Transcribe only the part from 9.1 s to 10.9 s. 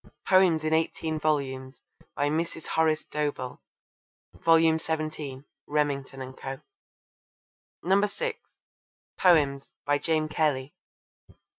Poems. By James Kelly.